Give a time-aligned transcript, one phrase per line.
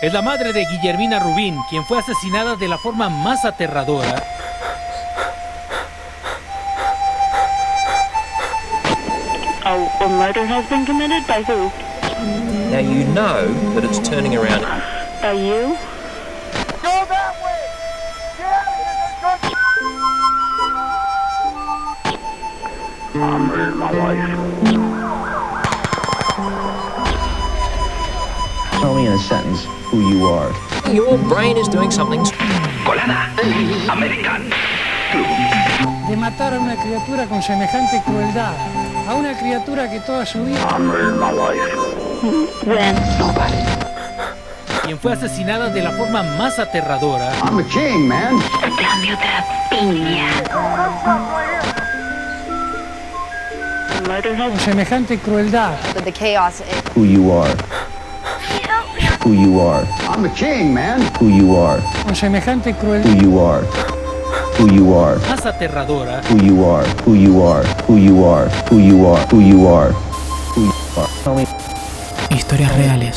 [0.00, 4.22] Es la madre de Guillermina Rubín, quien fue asesinada de la forma más aterradora.
[9.64, 11.70] A, a murder has been committed by who?
[12.70, 14.62] Now you know that it's turning around.
[15.22, 15.76] By you?
[28.80, 30.50] Tell me in a sentence who you are.
[30.92, 32.22] Your brain is doing something.
[36.08, 38.54] de matar a una criatura con semejante crueldad,
[39.08, 40.58] a una criatura que toda su vida
[44.84, 47.32] quien fue asesinada de la forma más aterradora.
[47.42, 48.38] I'm a king, man.
[48.60, 49.26] Cambio de
[49.70, 50.28] piña.
[53.96, 57.83] A murder has con semejante crueldad, the chaos in Who you are.
[59.24, 59.86] Who you are.
[60.06, 61.00] I'm a king, man.
[61.18, 61.80] Who you are.
[62.04, 63.62] con semejante Who crueldad, you are.
[64.58, 65.18] Who you are.
[65.28, 66.20] Más aterradora.
[66.30, 66.86] Who you are.
[67.06, 67.64] Who you are.
[67.88, 68.50] Who you are.
[68.70, 69.26] Who you are.
[69.32, 69.92] Who you are.
[70.54, 70.72] Who you
[71.36, 71.44] are.
[72.28, 73.16] Historias reales,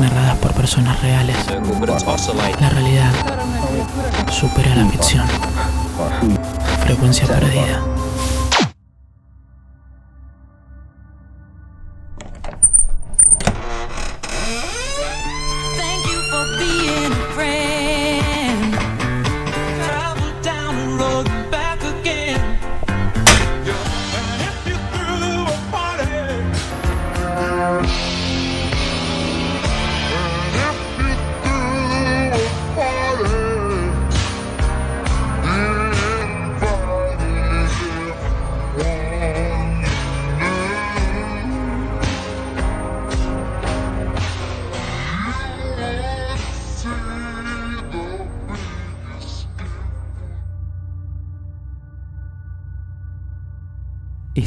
[0.00, 1.36] narradas por personas reales.
[2.60, 3.10] La realidad
[4.30, 5.26] supera la ficción.
[6.22, 6.38] Who
[6.84, 7.93] Frecuencia perdida.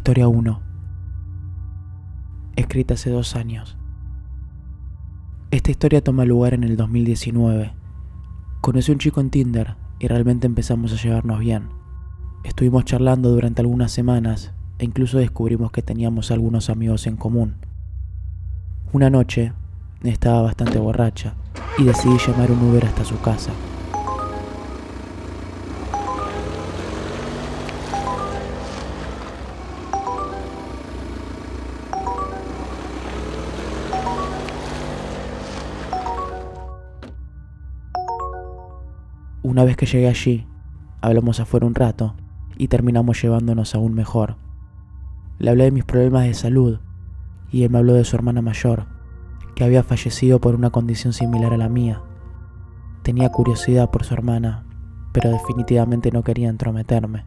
[0.08, 0.62] Historia 1.
[2.56, 3.78] Escrita hace dos años.
[5.52, 7.74] Esta historia toma lugar en el 2019.
[8.62, 11.68] Conocí a un chico en Tinder y realmente empezamos a llevarnos bien.
[12.46, 17.58] Estuvimos charlando durante algunas semanas e incluso descubrimos que teníamos algunos amigos en común.
[18.94, 19.52] Una noche
[20.04, 21.34] estaba bastante borracha
[21.78, 23.52] y decidí llamar un Uber hasta su casa.
[39.58, 40.46] Una vez que llegué allí,
[41.02, 42.14] hablamos afuera un rato
[42.60, 44.38] y terminamos llevándonos aún mejor.
[45.40, 46.80] Le hablé de mis problemas de salud
[47.52, 48.86] y él me habló de su hermana mayor,
[49.56, 52.04] que había fallecido por una condición similar a la mía.
[53.02, 54.64] Tenía curiosidad por su hermana,
[55.12, 57.26] pero definitivamente no quería entrometerme.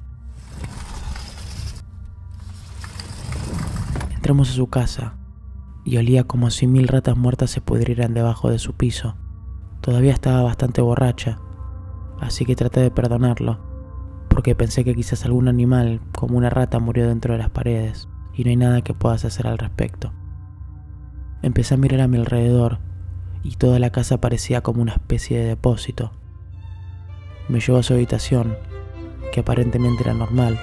[4.14, 5.14] Entramos a su casa
[5.84, 9.16] y olía como si mil ratas muertas se pudrieran debajo de su piso.
[9.80, 11.40] Todavía estaba bastante borracha,
[12.20, 13.58] así que traté de perdonarlo,
[14.28, 18.44] porque pensé que quizás algún animal, como una rata, murió dentro de las paredes, y
[18.44, 20.12] no hay nada que puedas hacer al respecto.
[21.42, 22.78] Empecé a mirar a mi alrededor,
[23.42, 26.12] y toda la casa parecía como una especie de depósito.
[27.48, 28.56] Me llevó a su habitación,
[29.32, 30.58] que aparentemente era normal,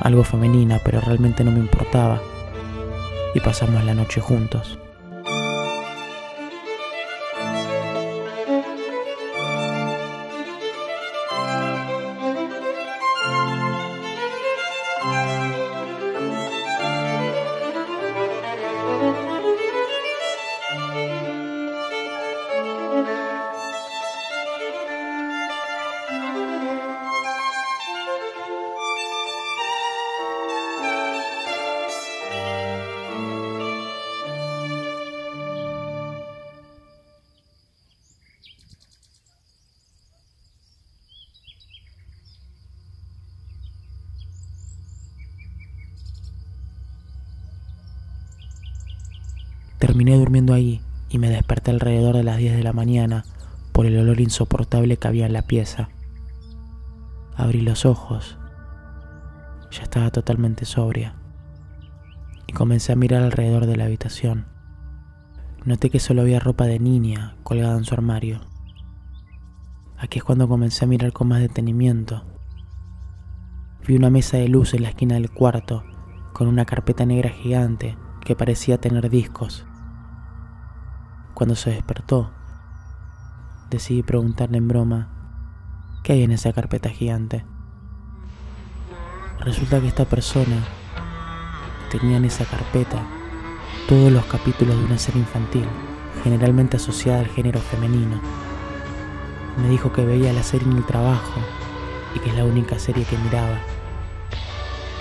[0.00, 2.20] algo femenina, pero realmente no me importaba,
[3.34, 4.77] y pasamos la noche juntos.
[49.78, 53.24] Terminé durmiendo ahí y me desperté alrededor de las 10 de la mañana
[53.72, 55.88] por el olor insoportable que había en la pieza.
[57.36, 58.36] Abrí los ojos.
[59.70, 61.14] Ya estaba totalmente sobria.
[62.48, 64.46] Y comencé a mirar alrededor de la habitación.
[65.64, 68.40] Noté que solo había ropa de niña colgada en su armario.
[69.96, 72.24] Aquí es cuando comencé a mirar con más detenimiento.
[73.86, 75.84] Vi una mesa de luz en la esquina del cuarto,
[76.32, 77.96] con una carpeta negra gigante
[78.28, 79.64] que parecía tener discos.
[81.32, 82.30] Cuando se despertó,
[83.70, 85.08] decidí preguntarle en broma,
[86.04, 87.46] ¿qué hay en esa carpeta gigante?
[89.40, 90.62] Resulta que esta persona
[91.90, 93.02] tenía en esa carpeta
[93.88, 95.64] todos los capítulos de una serie infantil,
[96.22, 98.20] generalmente asociada al género femenino.
[99.56, 101.40] Me dijo que veía la serie en el trabajo
[102.14, 103.56] y que es la única serie que miraba.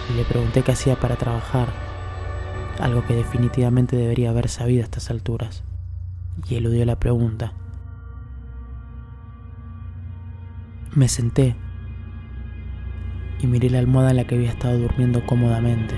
[0.09, 1.86] Y le pregunté qué hacía para trabajar,
[2.79, 5.63] algo que definitivamente debería haber sabido a estas alturas,
[6.47, 7.53] y eludió la pregunta.
[10.95, 11.55] Me senté
[13.39, 15.95] y miré la almohada en la que había estado durmiendo cómodamente.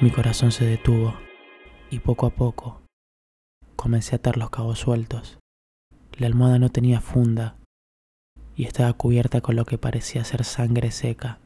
[0.00, 1.14] Mi corazón se detuvo
[1.90, 2.80] y poco a poco
[3.76, 5.38] comencé a atar los cabos sueltos.
[6.16, 7.59] La almohada no tenía funda
[8.60, 11.38] y estaba cubierta con lo que parecía ser sangre seca.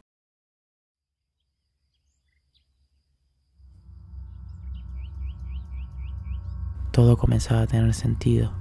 [6.90, 8.52] Todo comenzaba a tener sentido.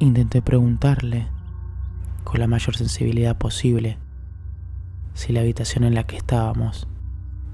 [0.00, 1.28] Intenté preguntarle,
[2.24, 3.96] con la mayor sensibilidad posible,
[5.14, 6.88] si la habitación en la que estábamos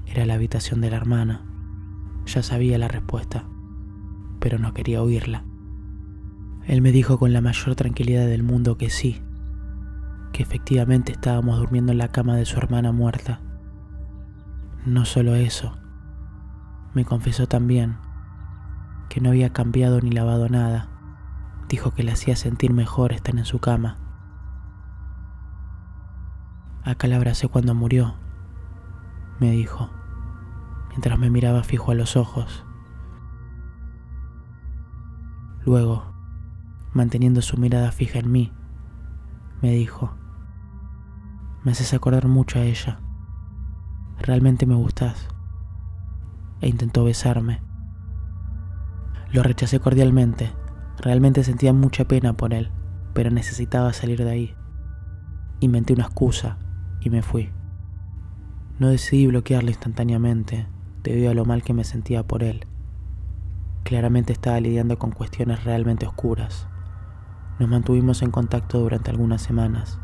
[0.07, 1.45] era la habitación de la hermana.
[2.25, 3.45] Ya sabía la respuesta,
[4.39, 5.43] pero no quería oírla.
[6.65, 9.21] Él me dijo con la mayor tranquilidad del mundo que sí,
[10.31, 13.41] que efectivamente estábamos durmiendo en la cama de su hermana muerta.
[14.85, 15.77] No solo eso,
[16.93, 17.97] me confesó también
[19.09, 20.89] que no había cambiado ni lavado nada.
[21.69, 23.97] Dijo que le hacía sentir mejor estar en su cama.
[26.83, 28.15] Acá la abracé cuando murió,
[29.39, 29.89] me dijo,
[30.89, 32.65] mientras me miraba fijo a los ojos.
[35.65, 36.13] Luego,
[36.93, 38.53] manteniendo su mirada fija en mí,
[39.61, 40.11] me dijo,
[41.63, 42.99] me haces acordar mucho a ella.
[44.19, 45.27] Realmente me gustas.
[46.61, 47.61] E intentó besarme.
[49.31, 50.51] Lo rechacé cordialmente.
[50.99, 52.71] Realmente sentía mucha pena por él,
[53.13, 54.55] pero necesitaba salir de ahí.
[55.59, 56.57] Inventé una excusa
[57.01, 57.51] y me fui.
[58.79, 60.67] No decidí bloquearlo instantáneamente
[61.03, 62.65] debido a lo mal que me sentía por él.
[63.83, 66.67] Claramente estaba lidiando con cuestiones realmente oscuras.
[67.59, 69.99] Nos mantuvimos en contacto durante algunas semanas,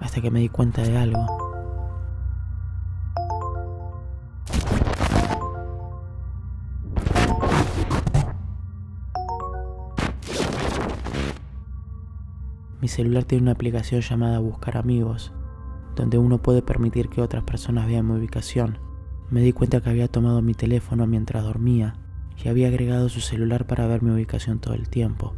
[0.00, 1.26] hasta que me di cuenta de algo.
[12.80, 15.32] Mi celular tiene una aplicación llamada Buscar Amigos,
[15.94, 18.78] donde uno puede permitir que otras personas vean mi ubicación.
[19.30, 21.94] Me di cuenta que había tomado mi teléfono mientras dormía
[22.42, 25.36] y había agregado su celular para ver mi ubicación todo el tiempo.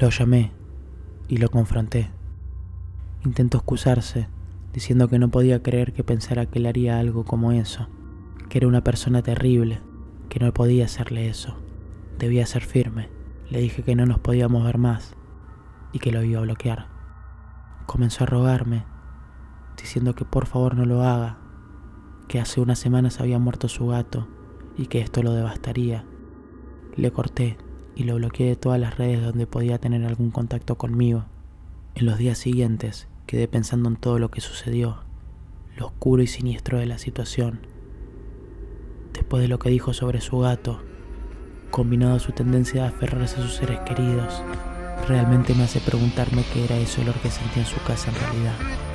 [0.00, 0.52] Lo llamé
[1.28, 2.10] y lo confronté.
[3.24, 4.28] Intentó excusarse,
[4.72, 7.88] diciendo que no podía creer que pensara que le haría algo como eso,
[8.48, 9.80] que era una persona terrible,
[10.28, 11.56] que no podía hacerle eso.
[12.18, 13.08] Debía ser firme.
[13.50, 15.14] Le dije que no nos podíamos ver más
[15.92, 16.88] y que lo iba a bloquear.
[17.86, 18.84] Comenzó a rogarme,
[19.76, 21.38] diciendo que por favor no lo haga,
[22.26, 24.26] que hace unas semanas había muerto su gato
[24.76, 26.04] y que esto lo devastaría.
[26.96, 27.58] Le corté
[27.96, 31.24] y lo bloqueé de todas las redes donde podía tener algún contacto conmigo.
[31.94, 34.98] En los días siguientes quedé pensando en todo lo que sucedió,
[35.76, 37.60] lo oscuro y siniestro de la situación.
[39.12, 40.80] Después de lo que dijo sobre su gato,
[41.70, 44.42] combinado a su tendencia a aferrarse a sus seres queridos,
[45.08, 48.93] realmente me hace preguntarme qué era ese olor que sentía en su casa en realidad.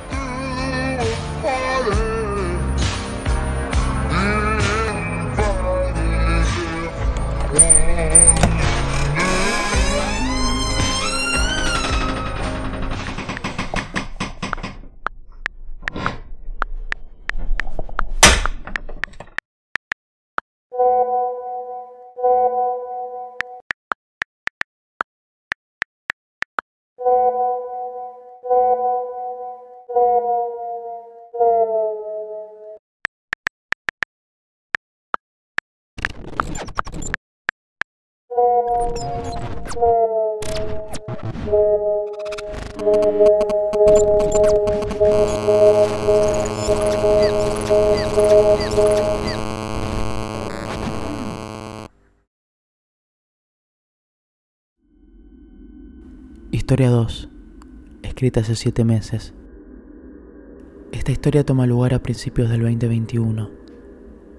[56.52, 57.28] Historia 2,
[58.02, 59.34] escrita hace 7 meses.
[60.92, 63.50] Esta historia toma lugar a principios del 2021.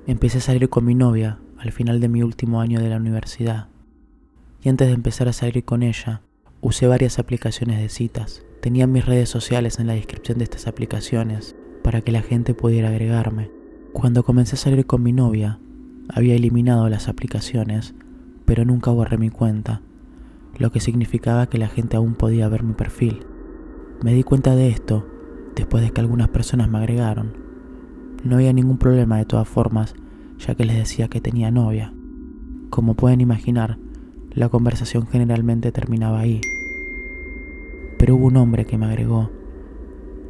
[0.07, 3.70] Empecé a salir con mi novia al final de mi último año de la universidad.
[4.61, 6.21] Y antes de empezar a salir con ella,
[6.63, 8.45] Usé varias aplicaciones de citas.
[8.61, 12.89] Tenía mis redes sociales en la descripción de estas aplicaciones para que la gente pudiera
[12.89, 13.49] agregarme.
[13.93, 15.57] Cuando comencé a salir con mi novia,
[16.07, 17.95] había eliminado las aplicaciones,
[18.45, 19.81] pero nunca borré mi cuenta,
[20.59, 23.25] lo que significaba que la gente aún podía ver mi perfil.
[24.03, 25.07] Me di cuenta de esto
[25.55, 27.33] después de que algunas personas me agregaron.
[28.23, 29.95] No había ningún problema de todas formas,
[30.37, 31.91] ya que les decía que tenía novia.
[32.69, 33.79] Como pueden imaginar,
[34.33, 36.41] la conversación generalmente terminaba ahí.
[37.97, 39.29] Pero hubo un hombre que me agregó.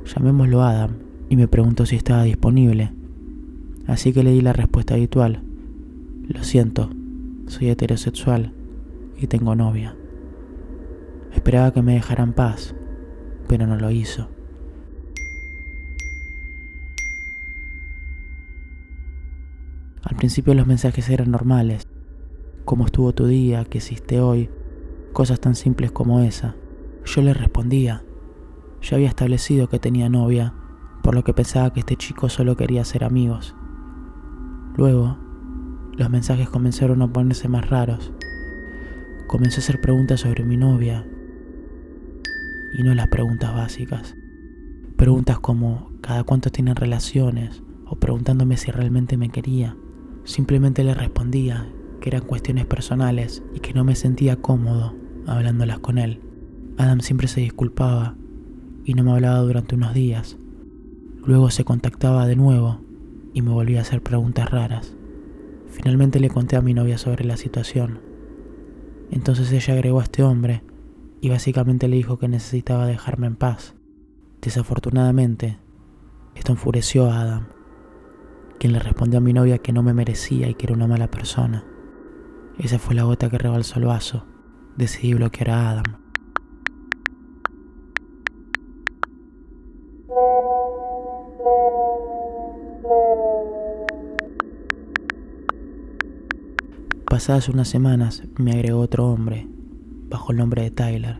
[0.05, 0.97] Llamémoslo Adam
[1.29, 2.91] y me preguntó si estaba disponible.
[3.87, 5.43] Así que le di la respuesta habitual.
[6.27, 6.89] Lo siento,
[7.47, 8.53] soy heterosexual
[9.17, 9.95] y tengo novia.
[11.33, 12.75] Esperaba que me dejara en paz,
[13.47, 14.29] pero no lo hizo.
[20.03, 21.87] Al principio los mensajes eran normales.
[22.65, 23.65] ¿Cómo estuvo tu día?
[23.65, 24.49] ¿Qué hiciste hoy?
[25.13, 26.55] Cosas tan simples como esa.
[27.05, 28.03] Yo le respondía.
[28.81, 30.53] Ya había establecido que tenía novia,
[31.01, 33.55] por lo que pensaba que este chico solo quería ser amigos.
[34.77, 35.17] Luego,
[35.97, 38.13] los mensajes comenzaron a ponerse más raros.
[39.27, 41.05] Comencé a hacer preguntas sobre mi novia.
[42.73, 44.15] Y no las preguntas básicas.
[44.97, 47.63] Preguntas como ¿cada cuánto tienen relaciones?
[47.87, 49.75] O preguntándome si realmente me quería.
[50.23, 51.67] Simplemente le respondía
[52.01, 54.93] que eran cuestiones personales y que no me sentía cómodo
[55.27, 56.19] hablándolas con él.
[56.77, 58.15] Adam siempre se disculpaba
[58.83, 60.37] y no me hablaba durante unos días.
[61.25, 62.81] Luego se contactaba de nuevo
[63.33, 64.95] y me volvía a hacer preguntas raras.
[65.67, 67.99] Finalmente le conté a mi novia sobre la situación.
[69.11, 70.63] Entonces ella agregó a este hombre
[71.21, 73.75] y básicamente le dijo que necesitaba dejarme en paz.
[74.41, 75.59] Desafortunadamente,
[76.33, 77.47] esto enfureció a Adam,
[78.57, 81.11] quien le respondió a mi novia que no me merecía y que era una mala
[81.11, 81.63] persona.
[82.61, 84.23] Esa fue la gota que rebalsó el vaso.
[84.77, 85.83] Decidí bloquear a Adam.
[97.09, 99.47] Pasadas unas semanas me agregó otro hombre,
[100.09, 101.19] bajo el nombre de Tyler.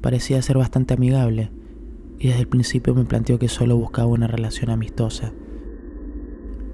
[0.00, 1.50] Parecía ser bastante amigable
[2.18, 5.34] y desde el principio me planteó que solo buscaba una relación amistosa.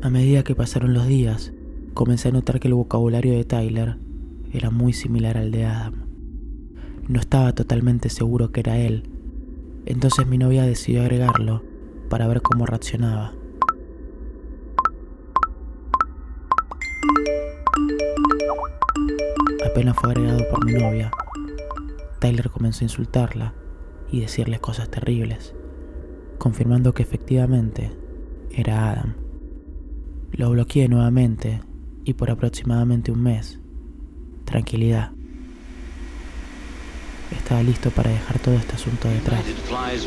[0.02, 1.52] A medida que pasaron los días,
[1.94, 3.96] comencé a notar que el vocabulario de Tyler
[4.52, 6.06] era muy similar al de Adam.
[7.08, 9.08] No estaba totalmente seguro que era él,
[9.86, 11.62] entonces mi novia decidió agregarlo
[12.08, 13.32] para ver cómo reaccionaba.
[19.64, 21.10] Apenas fue agregado por mi novia,
[22.18, 23.54] Tyler comenzó a insultarla
[24.12, 25.54] y decirle cosas terribles,
[26.38, 27.90] confirmando que efectivamente
[28.50, 29.14] era Adam.
[30.32, 31.60] Lo bloqueé nuevamente
[32.04, 33.58] y por aproximadamente un mes.
[34.44, 35.10] Tranquilidad.
[37.30, 39.44] Estaba listo para dejar todo este asunto detrás.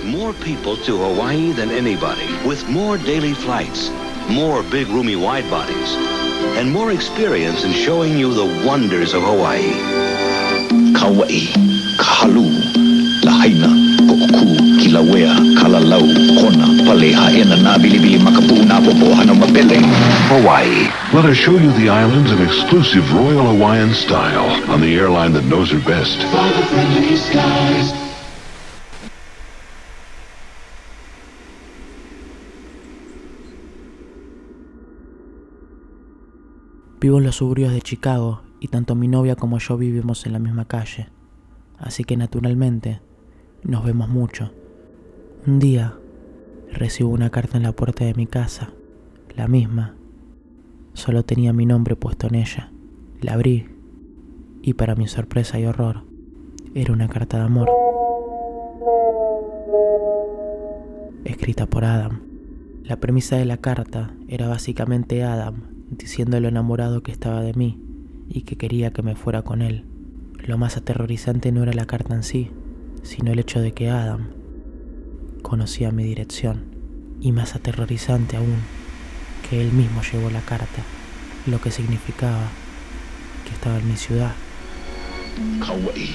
[0.06, 3.92] More people to Hawaii than anybody, with more daily flights,
[4.30, 5.96] more big roomy wide bodies,
[6.58, 9.72] and more experience in showing you the wonders of Hawaii.
[10.94, 11.48] Kauai,
[11.98, 16.06] Kahalu, Lahaina, Ko'oku, Kilauea, Kalalau,
[16.40, 19.78] Kona, Paleha, Ina, na Bilibili, Makapu, na Mapele.
[20.30, 20.90] Hawaii.
[21.14, 25.46] Let us show you the islands in exclusive Royal Hawaiian style on the airline that
[25.46, 26.20] knows her best.
[37.00, 40.40] Vivo en los suburbios de Chicago y tanto mi novia como yo vivimos en la
[40.40, 41.10] misma calle,
[41.78, 43.02] así que naturalmente
[43.64, 44.52] nos vemos mucho.
[45.46, 45.96] Un día
[46.72, 48.74] recibo una carta en la puerta de mi casa,
[49.36, 49.96] la misma,
[50.94, 52.72] solo tenía mi nombre puesto en ella.
[53.22, 53.68] La abrí
[54.62, 56.04] y para mi sorpresa y horror,
[56.74, 57.70] era una carta de amor.
[61.26, 62.22] Escrita por Adam.
[62.84, 65.56] La premisa de la carta era básicamente Adam
[65.90, 67.80] diciendo lo enamorado que estaba de mí
[68.30, 69.86] y que quería que me fuera con él.
[70.46, 72.52] Lo más aterrorizante no era la carta en sí,
[73.04, 74.30] sino el hecho de que Adam
[75.42, 76.74] conocía mi dirección.
[77.22, 78.58] Y más aterrorizante aún,
[79.48, 80.84] que él mismo llevó la carta,
[81.46, 82.50] lo que significaba
[83.46, 84.34] que estaba en mi ciudad.
[85.60, 86.10] Kauai,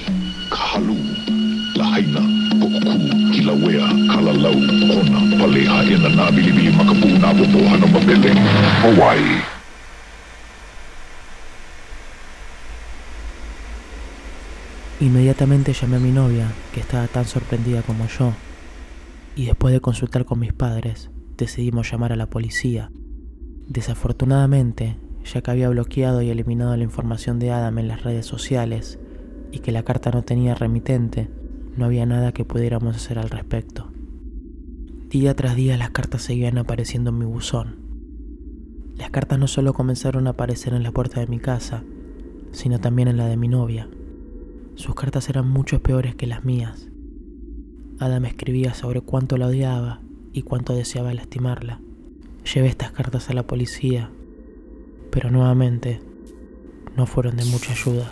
[0.49, 0.95] Kahalu,
[1.75, 2.21] Lahaina,
[2.59, 8.31] Ko'oku, Kilauea, Kalalau, Kona, Paleha, Ina, na Bilibili, Makapu, na Popo, Hana, Mapele.
[8.81, 9.41] Hawaii.
[15.01, 18.33] Inmediatamente llamé a mi novia, que estaba tan sorprendida como yo,
[19.33, 22.91] y después de consultar con mis padres, decidimos llamar a la policía.
[23.69, 28.99] Desafortunadamente, ya que había bloqueado y eliminado la información de Adam en las redes sociales,
[29.53, 31.29] y que la carta no tenía remitente,
[31.77, 33.93] no había nada que pudiéramos hacer al respecto.
[35.09, 37.77] Día tras día las cartas seguían apareciendo en mi buzón.
[38.97, 41.85] Las cartas no solo comenzaron a aparecer en la puerta de mi casa,
[42.51, 43.87] sino también en la de mi novia.
[44.79, 46.87] Sus cartas eran mucho peores que las mías.
[47.99, 49.99] Ada me escribía sobre cuánto la odiaba
[50.31, 51.81] y cuánto deseaba lastimarla.
[52.53, 54.09] Llevé estas cartas a la policía,
[55.11, 55.99] pero nuevamente
[56.95, 58.09] no fueron de mucha ayuda.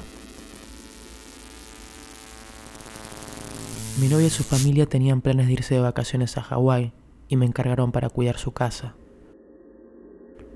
[4.01, 6.91] Mi novia y su familia tenían planes de irse de vacaciones a Hawái
[7.29, 8.93] y me encargaron para cuidar su casa.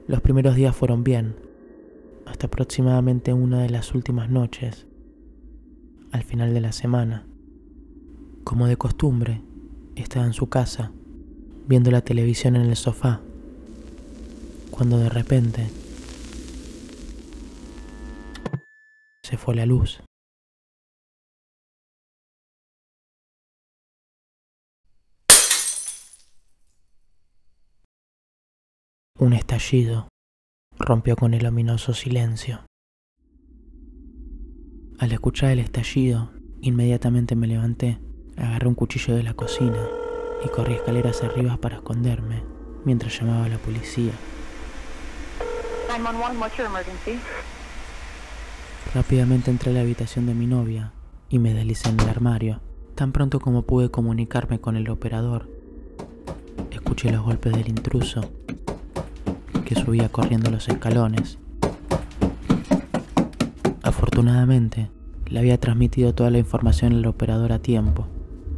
[0.08, 1.38] Los primeros días fueron bien,
[2.26, 4.88] hasta aproximadamente una de las últimas noches,
[6.12, 7.26] al final de la semana.
[8.44, 9.42] Como de costumbre,
[9.96, 10.92] estaba en su casa,
[11.68, 13.22] viendo la televisión en el sofá,
[14.72, 15.70] cuando de repente
[19.24, 20.02] se fue la luz.
[29.20, 30.08] Un estallido
[30.80, 32.66] rompió con el ominoso silencio.
[35.02, 36.30] Al escuchar el estallido,
[36.62, 37.98] inmediatamente me levanté,
[38.38, 39.84] agarré un cuchillo de la cocina
[40.46, 42.44] y corrí escaleras arriba para esconderme
[42.86, 44.12] mientras llamaba a la policía.
[45.88, 47.20] 911, what's your emergency?
[48.94, 50.92] Rápidamente entré a la habitación de mi novia
[51.30, 52.62] y me deslicé en el armario.
[52.94, 55.50] Tan pronto como pude comunicarme con el operador,
[56.70, 58.22] escuché los golpes del intruso
[59.66, 61.40] que subía corriendo los escalones.
[63.92, 64.90] Afortunadamente,
[65.28, 68.08] le había transmitido toda la información al operador a tiempo,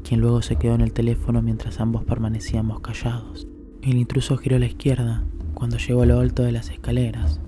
[0.03, 3.47] quien luego se quedó en el teléfono mientras ambos permanecíamos callados.
[3.81, 5.23] El intruso giró a la izquierda
[5.55, 7.41] cuando llegó a lo alto de las escaleras,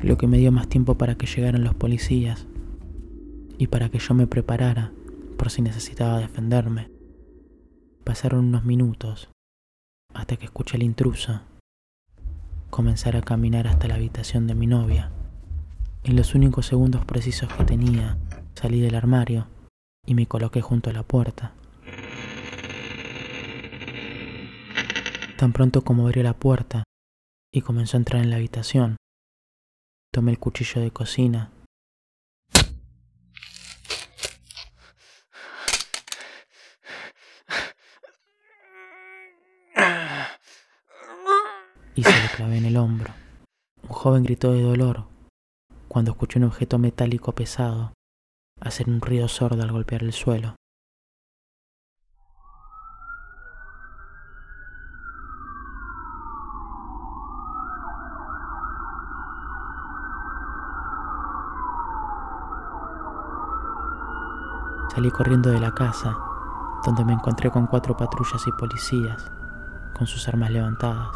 [0.00, 2.46] lo que me dio más tiempo para que llegaran los policías
[3.56, 4.92] y para que yo me preparara
[5.38, 6.90] por si necesitaba defenderme.
[8.04, 9.30] Pasaron unos minutos
[10.12, 11.40] hasta que escuché al intruso
[12.68, 15.10] comenzar a caminar hasta la habitación de mi novia.
[16.04, 18.18] En los únicos segundos precisos que tenía,
[18.54, 19.46] salí del armario
[20.04, 21.54] y me coloqué junto a la puerta.
[25.38, 26.82] Tan pronto como abrió la puerta
[27.52, 28.96] y comenzó a entrar en la habitación,
[30.12, 31.52] tomé el cuchillo de cocina
[41.94, 43.14] y se le clavé en el hombro.
[43.84, 45.11] Un joven gritó de dolor
[45.92, 47.92] cuando escuchó un objeto metálico pesado
[48.62, 50.54] hacer un ruido sordo al golpear el suelo.
[64.94, 66.16] Salí corriendo de la casa,
[66.86, 69.30] donde me encontré con cuatro patrullas y policías,
[69.94, 71.14] con sus armas levantadas.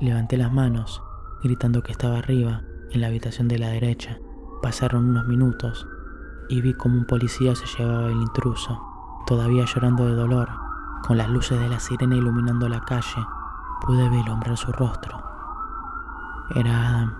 [0.00, 1.00] Levanté las manos,
[1.44, 4.18] gritando que estaba arriba, en la habitación de la derecha.
[4.62, 5.86] Pasaron unos minutos
[6.48, 8.80] y vi como un policía se llevaba el intruso,
[9.26, 10.48] todavía llorando de dolor,
[11.06, 13.26] con las luces de la sirena iluminando la calle.
[13.82, 15.22] Pude vislumbrar su rostro.
[16.54, 17.14] Era Adam.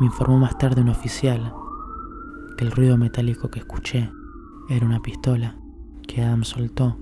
[0.00, 1.54] Me informó más tarde un oficial
[2.56, 4.12] que el ruido metálico que escuché
[4.68, 5.56] era una pistola
[6.06, 6.96] que Adam soltó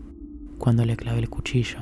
[0.59, 1.79] cuando le clavé el cuchillo.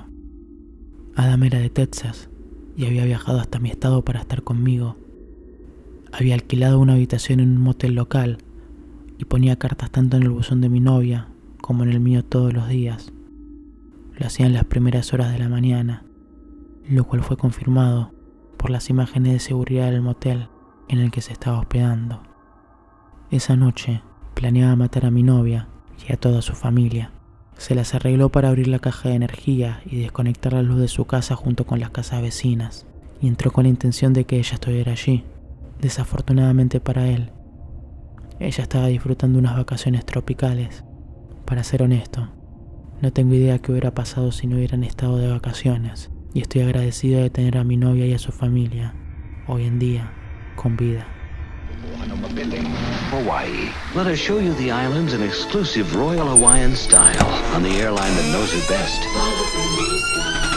[1.16, 2.30] Adam era de Texas
[2.76, 4.96] y había viajado hasta mi estado para estar conmigo.
[6.12, 8.38] Había alquilado una habitación en un motel local
[9.18, 11.28] y ponía cartas tanto en el buzón de mi novia
[11.60, 13.12] como en el mío todos los días.
[14.18, 16.04] Lo hacía en las primeras horas de la mañana,
[16.88, 18.12] lo cual fue confirmado
[18.56, 20.48] por las imágenes de seguridad del motel
[20.88, 22.22] en el que se estaba hospedando.
[23.30, 24.02] Esa noche
[24.34, 25.68] planeaba matar a mi novia
[26.06, 27.12] y a toda su familia.
[27.56, 31.04] Se las arregló para abrir la caja de energía y desconectar la luz de su
[31.04, 32.86] casa junto con las casas vecinas,
[33.20, 35.24] y entró con la intención de que ella estuviera allí.
[35.80, 37.30] Desafortunadamente para él,
[38.38, 40.84] ella estaba disfrutando unas vacaciones tropicales.
[41.46, 42.28] Para ser honesto,
[43.00, 47.20] no tengo idea qué hubiera pasado si no hubieran estado de vacaciones, y estoy agradecido
[47.20, 48.94] de tener a mi novia y a su familia,
[49.46, 50.12] hoy en día,
[50.54, 51.06] con vida.
[53.10, 53.72] Hawaii.
[53.94, 58.32] Let us show you the islands in exclusive Royal Hawaiian style on the airline that
[58.32, 60.49] knows it best.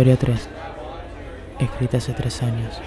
[0.00, 0.48] Historia 3.
[1.58, 2.80] Escrita hace tres años.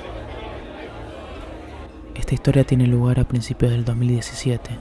[2.15, 4.71] Esta historia tiene lugar a principios del 2017.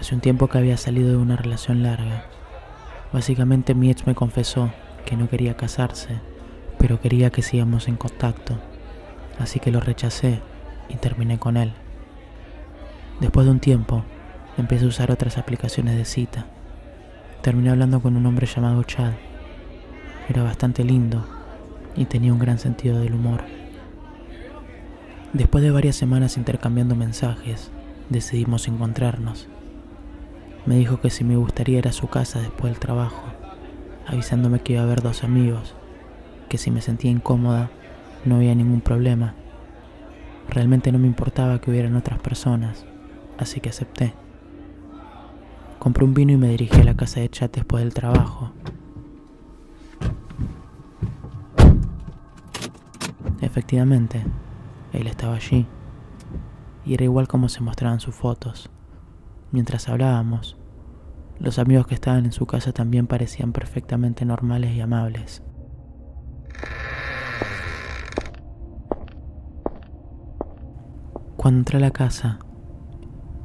[0.00, 2.24] Hace un tiempo que había salido de una relación larga.
[3.12, 4.72] Básicamente mi ex me confesó
[5.06, 6.18] que no quería casarse,
[6.80, 8.58] pero quería que sigamos en contacto.
[9.38, 10.40] Así que lo rechacé
[10.88, 11.74] y terminé con él.
[13.20, 14.02] Después de un tiempo,
[14.56, 16.46] empecé a usar otras aplicaciones de cita.
[17.40, 19.12] Terminé hablando con un hombre llamado Chad.
[20.28, 21.24] Era bastante lindo
[21.96, 23.44] y tenía un gran sentido del humor.
[25.32, 27.70] Después de varias semanas intercambiando mensajes,
[28.10, 29.48] decidimos encontrarnos.
[30.66, 33.22] Me dijo que si me gustaría ir a su casa después del trabajo,
[34.06, 35.74] avisándome que iba a ver dos amigos,
[36.48, 37.70] que si me sentía incómoda
[38.24, 39.34] no había ningún problema.
[40.50, 42.84] Realmente no me importaba que hubieran otras personas,
[43.38, 44.12] así que acepté.
[45.78, 48.52] Compré un vino y me dirigí a la casa de chat después del trabajo.
[53.58, 54.24] Efectivamente,
[54.92, 55.66] él estaba allí,
[56.84, 58.70] y era igual como se mostraban sus fotos.
[59.50, 60.56] Mientras hablábamos,
[61.40, 65.42] los amigos que estaban en su casa también parecían perfectamente normales y amables.
[71.36, 72.38] Cuando entré a la casa,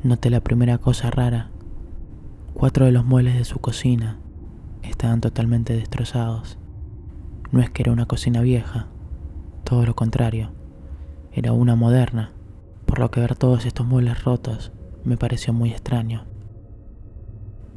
[0.03, 1.49] noté la primera cosa rara.
[2.53, 4.19] Cuatro de los muebles de su cocina
[4.83, 6.59] estaban totalmente destrozados.
[7.51, 8.92] No es que era una cocina vieja,
[9.63, 10.51] todo lo contrario,
[11.31, 12.31] era una moderna,
[12.85, 14.71] por lo que ver todos estos muebles rotos
[15.03, 16.25] me pareció muy extraño.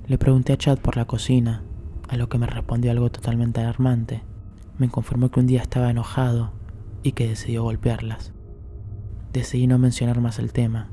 [0.07, 1.63] Le pregunté a Chad por la cocina,
[2.09, 4.23] a lo que me respondió algo totalmente alarmante.
[4.79, 6.53] Me confirmó que un día estaba enojado
[7.03, 8.33] y que decidió golpearlas.
[9.33, 10.91] Decidí no mencionar más el tema.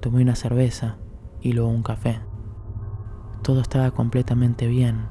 [0.00, 0.98] Tomé una cerveza
[1.40, 2.20] y luego un café.
[3.42, 5.06] Todo estaba completamente bien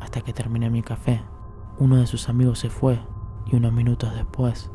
[0.00, 1.22] hasta que terminé mi café.
[1.78, 2.98] Uno de sus amigos se fue
[3.54, 4.68] y unos minutos después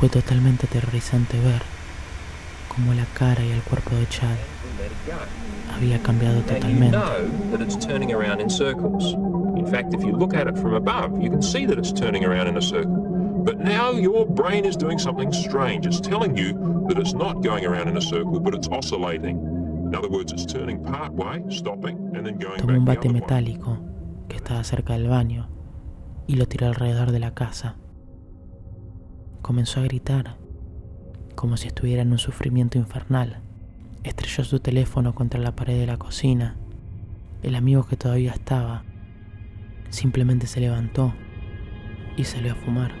[0.00, 1.62] fue totalmente aterrorizante ver
[2.74, 4.36] cómo la cara y el cuerpo de Chad
[5.74, 6.96] había cambiado totalmente.
[9.56, 12.24] in fact, if you look at it from above, you can see that it's turning
[12.24, 13.42] around in a circle.
[13.44, 15.86] But now your brain is doing something strange.
[15.86, 16.52] It's telling you
[16.88, 19.38] that it's not going around in a circle, but it's oscillating.
[19.86, 23.78] In other words, it's turning part way, stopping, and then going Tomó un bate metálico
[24.28, 25.53] que estaba cerca del baño
[26.26, 27.76] y lo tiró alrededor de la casa.
[29.42, 30.36] Comenzó a gritar,
[31.34, 33.40] como si estuviera en un sufrimiento infernal.
[34.02, 36.56] Estrelló su teléfono contra la pared de la cocina.
[37.42, 38.84] El amigo que todavía estaba
[39.90, 41.14] simplemente se levantó
[42.16, 42.92] y salió a fumar.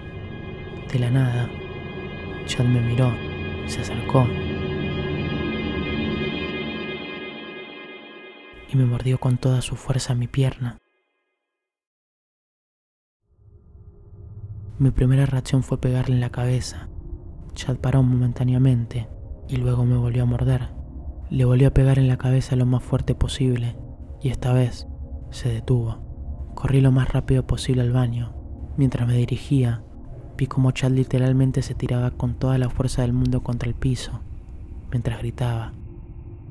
[0.92, 1.48] De la nada,
[2.46, 3.12] Chad me miró,
[3.66, 4.26] se acercó
[8.70, 10.78] y me mordió con toda su fuerza mi pierna.
[14.76, 16.88] Mi primera reacción fue pegarle en la cabeza.
[17.54, 19.08] Chad paró momentáneamente
[19.48, 20.70] y luego me volvió a morder.
[21.30, 23.76] Le volvió a pegar en la cabeza lo más fuerte posible
[24.20, 24.88] y esta vez
[25.30, 26.52] se detuvo.
[26.56, 28.34] Corrí lo más rápido posible al baño.
[28.76, 29.84] Mientras me dirigía,
[30.36, 34.22] vi como Chad literalmente se tiraba con toda la fuerza del mundo contra el piso,
[34.90, 35.72] mientras gritaba.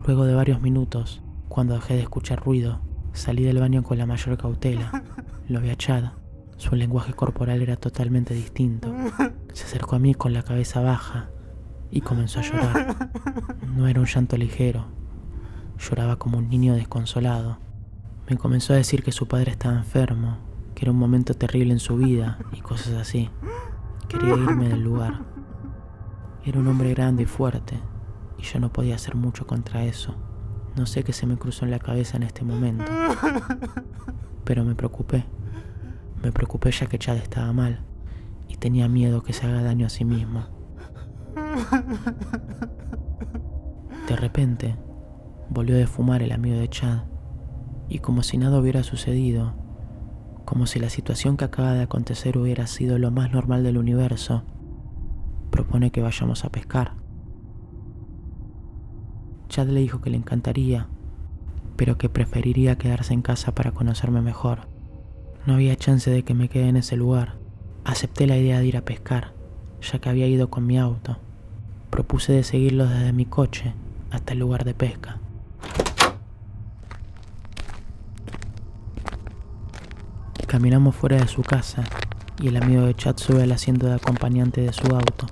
[0.07, 2.79] Luego de varios minutos, cuando dejé de escuchar ruido,
[3.12, 5.03] salí del baño con la mayor cautela.
[5.49, 6.22] Lo vi a Chad.
[6.63, 8.89] Su lenguaje corporal era totalmente distinto.
[9.52, 11.30] Se acercó a mí con la cabeza baja
[11.91, 13.12] y comenzó a llorar.
[13.76, 14.86] No era un llanto ligero.
[15.78, 17.58] Lloraba como un niño desconsolado.
[18.30, 20.38] Me comenzó a decir que su padre estaba enfermo,
[20.73, 23.30] que era un momento terrible en su vida y cosas así.
[24.08, 25.26] Quería irme del lugar.
[26.45, 27.78] Era un hombre grande y fuerte,
[28.38, 30.15] y yo no podía hacer mucho contra eso.
[30.78, 32.86] No sé qué se me cruzó en la cabeza en este momento,
[34.45, 35.26] pero me preocupé.
[36.23, 37.81] Me preocupé ya que Chad estaba mal
[38.47, 40.45] y tenía miedo que se haga daño a sí mismo.
[44.07, 44.77] De repente,
[45.49, 47.03] volvió de fumar el amigo de Chad
[47.89, 49.53] y como si nada hubiera sucedido,
[50.45, 54.43] como si la situación que acaba de acontecer hubiera sido lo más normal del universo,
[55.51, 56.93] propone que vayamos a pescar.
[59.49, 60.88] Chad le dijo que le encantaría,
[61.75, 64.72] pero que preferiría quedarse en casa para conocerme mejor.
[65.45, 67.36] No había chance de que me quede en ese lugar.
[67.84, 69.34] Acepté la idea de ir a pescar,
[69.82, 71.17] ya que había ido con mi auto.
[71.89, 73.73] Propuse de seguirlo desde mi coche
[74.10, 75.19] hasta el lugar de pesca.
[80.53, 81.84] Caminamos fuera de su casa
[82.39, 85.25] y el amigo de Chad sube al asiento de acompañante de su auto.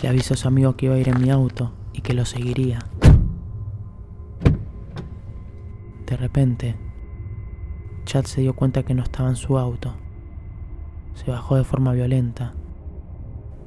[0.00, 2.24] Le avisó a su amigo que iba a ir en mi auto y que lo
[2.24, 2.78] seguiría.
[6.06, 6.76] De repente,
[8.14, 9.96] Chad se dio cuenta que no estaba en su auto.
[11.14, 12.54] Se bajó de forma violenta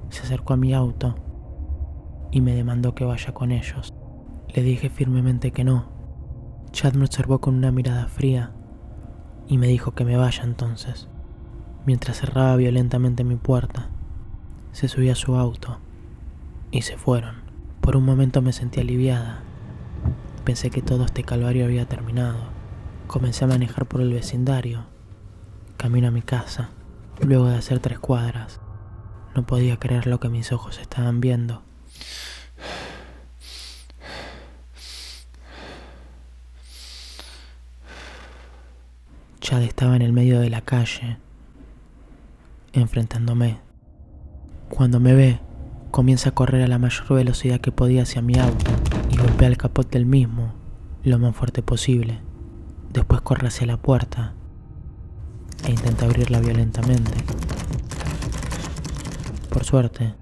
[0.07, 1.15] se acercó a mi auto
[2.31, 3.93] y me demandó que vaya con ellos.
[4.55, 5.89] Le dije firmemente que no.
[6.71, 8.53] Chad me observó con una mirada fría
[9.49, 11.09] y me dijo que me vaya entonces,
[11.85, 13.89] mientras cerraba violentamente mi puerta.
[14.71, 15.79] Se subió a su auto
[16.71, 17.35] y se fueron.
[17.81, 19.41] Por un momento me sentí aliviada.
[20.45, 22.56] Pensé que todo este calvario había terminado.
[23.07, 24.85] Comencé a manejar por el vecindario,
[25.77, 26.69] camino a mi casa.
[27.25, 28.59] Luego de hacer tres cuadras,
[29.33, 31.63] no podía creer lo que mis ojos estaban viendo.
[39.39, 41.17] Chad estaba en el medio de la calle,
[42.73, 43.59] enfrentándome.
[44.69, 45.39] Cuando me ve,
[45.91, 48.69] comienza a correr a la mayor velocidad que podía hacia mi auto
[49.09, 50.53] y golpea el capot del mismo
[51.09, 52.26] lo más fuerte posible.
[52.97, 54.33] Después corre hacia la puerta
[55.67, 57.11] e intenta abrirla violentamente.
[59.51, 60.15] Por suerte,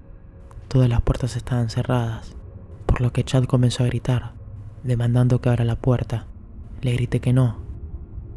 [0.68, 2.36] todas las puertas estaban cerradas,
[2.84, 4.34] por lo que Chad comenzó a gritar,
[4.82, 6.26] demandando que abra la puerta.
[6.82, 7.56] Le grité que no,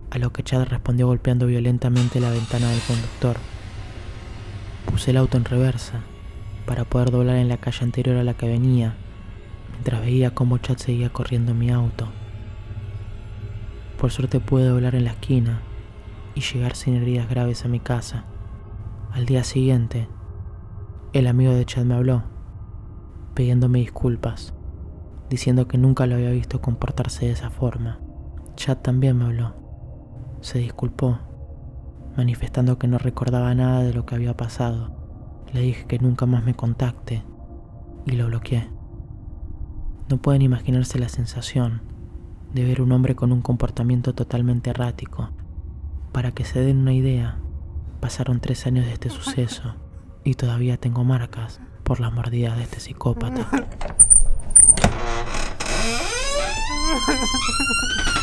[0.10, 3.36] a lo que Chad respondió golpeando violentamente la ventana del conductor.
[4.86, 6.00] Puse el auto en reversa
[6.66, 8.96] para poder doblar en la calle anterior a la que venía,
[9.74, 12.08] mientras veía cómo Chad seguía corriendo en mi auto.
[14.00, 15.60] Por suerte pude doblar en la esquina
[16.34, 18.24] y llegar sin heridas graves a mi casa.
[19.12, 20.08] Al día siguiente,
[21.12, 22.24] el amigo de Chad me habló,
[23.34, 24.54] pidiéndome disculpas,
[25.30, 28.00] diciendo que nunca lo había visto comportarse de esa forma.
[28.56, 29.56] Chad también me habló.
[30.40, 31.20] Se disculpó,
[32.16, 34.96] manifestando que no recordaba nada de lo que había pasado.
[35.52, 37.26] Le dije que nunca más me contacte
[38.06, 38.70] y lo bloqueé.
[40.08, 41.89] No pueden imaginarse la sensación
[42.54, 45.30] de ver un hombre con un comportamiento totalmente errático.
[46.12, 47.40] Para que se den una idea,
[48.00, 49.76] pasaron tres años de este suceso
[50.24, 53.50] y todavía tengo marcas por las mordidas de este psicópata.